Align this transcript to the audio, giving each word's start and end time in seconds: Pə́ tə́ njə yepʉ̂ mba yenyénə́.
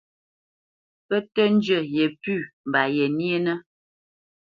Pə́ 1.07 1.19
tə́ 1.33 1.47
njə 1.55 1.77
yepʉ̂ 1.95 2.37
mba 2.67 2.81
yenyénə́. 2.95 3.57